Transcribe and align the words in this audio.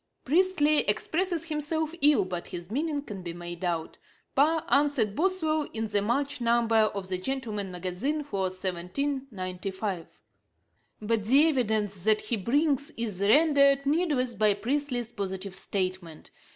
Priestley 0.25 0.79
expresses 0.89 1.43
himself 1.49 1.93
ill, 2.01 2.25
but 2.25 2.47
his 2.47 2.71
meaning 2.71 3.03
can 3.03 3.21
be 3.21 3.33
made 3.33 3.63
out. 3.63 3.99
Parr 4.33 4.65
answered 4.69 5.15
Boswell 5.15 5.69
in 5.75 5.85
the 5.85 6.01
March 6.01 6.41
number 6.41 6.75
of 6.75 7.07
the 7.07 7.19
Gent. 7.19 7.45
Mag. 7.45 7.83
for 8.25 8.49
1795, 8.49 9.21
p. 9.29 9.29
179. 9.45 10.07
But 11.01 11.25
the 11.25 11.47
evidence 11.49 12.03
that 12.05 12.21
he 12.21 12.35
brings 12.35 12.89
is 12.97 13.21
rendered 13.21 13.85
needless 13.85 14.33
by 14.33 14.55
Priestley's 14.55 15.11
positive 15.11 15.53
statement. 15.53 16.31